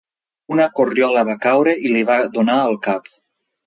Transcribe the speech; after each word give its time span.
Una 0.55 0.65
corriola 0.79 1.25
va 1.29 1.37
caure 1.45 1.77
i 1.91 1.95
li 1.95 2.05
va 2.11 2.19
donar 2.39 2.61
al 2.67 2.79
cap. 2.91 3.17